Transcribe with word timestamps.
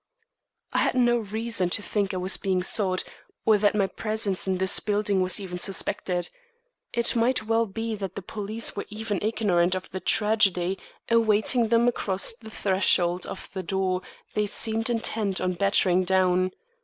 I 0.73 0.79
had 0.79 0.95
no 0.95 1.17
reason 1.19 1.69
to 1.69 1.83
think 1.83 2.09
that 2.09 2.17
I 2.17 2.19
was 2.21 2.35
being 2.35 2.63
sought, 2.63 3.03
or 3.45 3.59
that 3.59 3.75
my 3.75 3.85
presence 3.85 4.47
in 4.47 4.57
this 4.57 4.79
building 4.79 5.21
was 5.21 5.39
even 5.39 5.59
suspected. 5.59 6.31
It 6.91 7.15
might 7.15 7.45
well 7.45 7.67
be 7.67 7.93
that 7.93 8.15
the 8.15 8.23
police 8.23 8.75
were 8.75 8.87
even 8.89 9.19
ignorant 9.21 9.75
of 9.75 9.91
the 9.91 9.99
tragedy 9.99 10.79
awaiting 11.07 11.67
them 11.67 11.87
across 11.87 12.33
the 12.33 12.49
threshold 12.49 13.27
of 13.27 13.47
the 13.53 13.61
door 13.61 14.01
they 14.33 14.47
seemed 14.47 14.89
intent 14.89 15.39
on 15.39 15.53
battering 15.53 16.03
down. 16.03 16.49